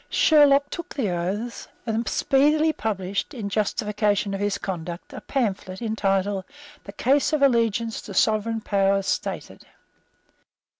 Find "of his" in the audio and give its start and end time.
4.33-4.57